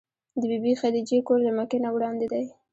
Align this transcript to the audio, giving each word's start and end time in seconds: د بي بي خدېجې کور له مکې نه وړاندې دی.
د 0.39 0.41
بي 0.49 0.57
بي 0.63 0.73
خدېجې 0.81 1.17
کور 1.27 1.39
له 1.47 1.51
مکې 1.57 1.77
نه 1.85 1.89
وړاندې 1.95 2.27
دی. 2.33 2.45